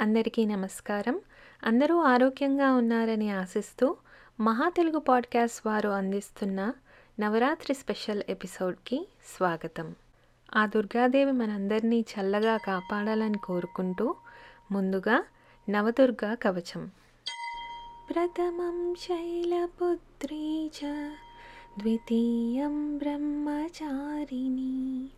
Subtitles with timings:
[0.00, 1.20] అందరికీ నమస్కారం.
[1.64, 3.96] అందరూ ఆరోగ్యంగా ఉన్నారని ఆశిస్తూ
[4.40, 6.72] మహా తెలుగు పాడ్కాస్ట్ వారు అందిస్తున్న
[7.20, 9.94] నవరాత్రి స్పెషల్ ఎపిసోడ్కి స్వాగతం.
[10.56, 14.14] ఆ దుర్గాదేవి మనందరినీ చల్లగా కాపాడాలని కోరుకుంటూ
[14.72, 15.24] ముందుగా
[15.70, 16.90] నవదుర్గా కవచం.
[18.10, 20.80] ప్రథమం శైలపుత్రీ చ
[21.78, 25.08] ద్వితీయం బ్రహ్మచారిణి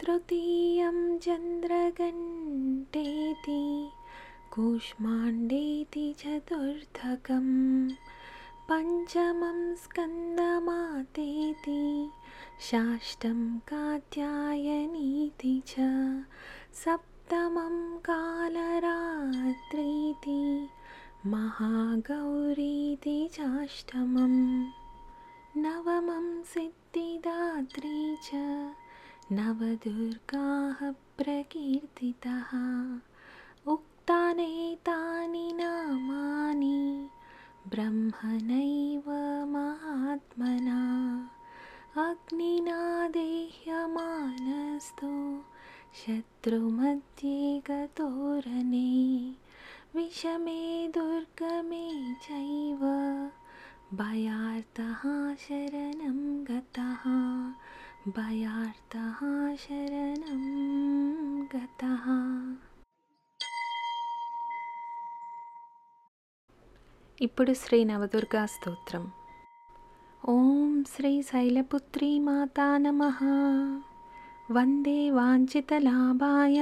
[0.00, 3.88] తృతీయం చంద్రగంటేతి
[4.54, 7.48] कूष्माण्डेति चतुर्थकं
[8.70, 11.82] पञ्चमं स्कन्दमातेति
[12.70, 15.74] साष्टं कात्यायनीति च
[16.84, 17.76] सप्तमं
[18.08, 18.80] कालरात्रीति
[21.34, 23.38] महागौरीति च
[25.56, 28.30] नवमं सिद्धिदात्री च
[29.32, 30.80] नवदुर्गाः
[31.18, 32.50] प्रकीर्तितः
[34.10, 37.08] उक्तानेतानि नामानि
[37.68, 39.10] ब्रह्मणैव
[39.46, 40.80] महात्मना।
[41.96, 45.40] अग्निना देह्यमानस्तु
[45.94, 49.34] शत्रुमध्ये गतोरणे।
[49.94, 52.80] विषमे दुर्गमे चैव
[53.94, 57.04] भयार्तः शरणं गतः।
[58.12, 62.39] भयार्तः शरणं गतः
[67.21, 69.05] ఇప్పుడు శ్రీ నవదుర్గా స్తోత్రం
[70.23, 73.03] ఓం శ్రీ శైలపుత్రీ మాతా నమ
[74.49, 76.61] వందే వాంఛితలాభాయ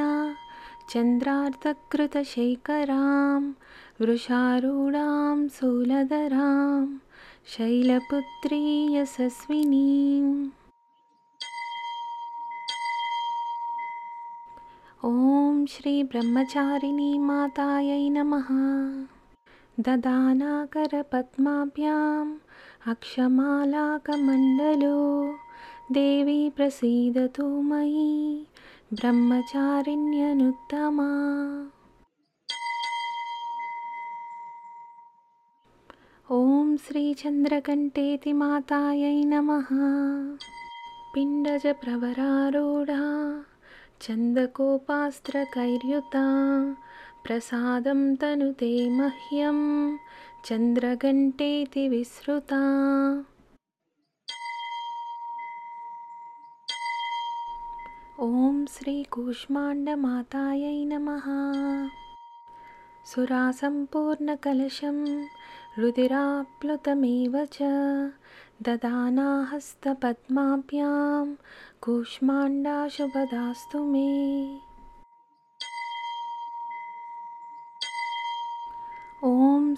[0.86, 3.54] चन्द्रार्धकृतशेखरां
[4.02, 6.86] वृषारूढां शूलधरां
[7.48, 10.50] शैलपुत्री यशस्विनीम्
[15.04, 18.48] ॐ श्रीब्रह्मचारिणी मातायै नमः
[19.81, 22.39] ददानाकरपद्माभ्याम्
[22.89, 25.35] अक्षमालाकमण्डलो
[25.93, 28.47] देवी प्रसीदतु मयि
[28.93, 31.09] ब्रह्मचारिण्यनुत्तमा।
[36.33, 39.69] ॐ श्रीचन्द्रकण्ठेति मातायै नमः।
[41.15, 43.03] पिण्डजप्रवरारूढा
[44.01, 46.27] चन्दकोपास्त्रकैर्युता
[47.25, 49.97] प्रसादं तनुते मह्यं।
[50.45, 52.61] चन्द्रघण्टेति विसृता।
[58.21, 61.23] ॐ श्रीकूष्माण्डमातायै नमः।
[63.05, 65.27] सुरासम्पूर्णकलशं
[65.79, 67.59] रुधिराप्लुतमेव च।
[68.63, 71.35] ददानाहस्तपद्माभ्यां
[71.81, 74.68] कूष्माण्डाशुभदास्तु मे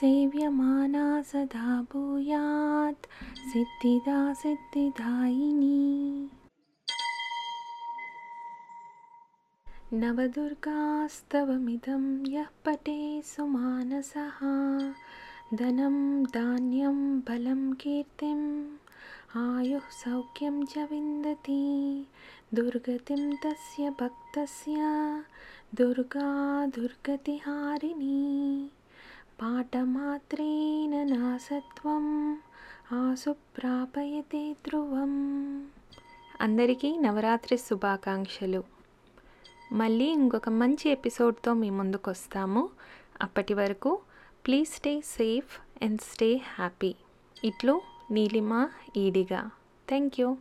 [0.00, 3.06] सेव्यमाना सदा भूयात्।
[3.52, 6.28] सिद्धिदा सिद्धिदायिनी।
[9.92, 14.38] नवदुर्गास्तवमिदं यः पटे सुमानसः
[15.56, 18.66] धनं धान्यं बलं कीर्तिम्
[19.36, 22.06] आयुः सौख्यं च विन्दति।
[22.54, 24.74] दुर्गतिं तस्य भक्तस्य
[25.80, 28.68] దుర్గా దుర్గతిహారిణి
[29.42, 32.38] పాఠమాత్రేణ నాసత్వం
[32.92, 35.12] ఆసు ప్రాపయతే ధ్రువం.
[36.40, 38.64] అందరికీ నవరాత్రి శుభాకాంక్షలు.
[39.72, 42.68] మళ్ళీ ఇంకొక మంచి ఎపిసోడ్తో మీ ముందుకు వస్తాము
[43.22, 43.98] అప్పటి వరకు
[44.46, 46.94] please stay safe and stay happy.
[47.44, 47.80] ఇట్లు
[48.10, 49.50] నీలిమా ఈడిగా.
[49.88, 50.36] Thank you.